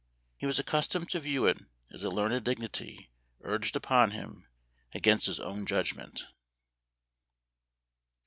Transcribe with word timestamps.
He 0.35 0.47
was 0.47 0.57
accustomed 0.57 1.11
to 1.11 1.19
view 1.19 1.45
it 1.45 1.59
as 1.93 2.03
a 2.03 2.09
learned 2.09 2.43
dignity 2.43 3.11
urged 3.41 3.75
upon 3.75 4.09
him 4.09 4.47
against 4.95 5.27
his 5.27 5.39
own 5.39 5.63
judgment. 5.67 6.25